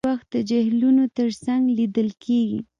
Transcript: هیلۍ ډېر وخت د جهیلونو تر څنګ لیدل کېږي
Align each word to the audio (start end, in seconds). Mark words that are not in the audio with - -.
هیلۍ 0.03 0.07
ډېر 0.07 0.13
وخت 0.15 0.27
د 0.35 0.37
جهیلونو 0.49 1.03
تر 1.17 1.29
څنګ 1.43 1.63
لیدل 1.77 2.09
کېږي 2.23 2.59